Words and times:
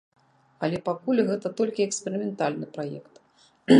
Але 0.67 0.77
пакуль 0.87 1.21
гэта 1.27 1.47
толькі 1.59 1.85
эксперыментальны 1.89 2.65
праект. 2.79 3.13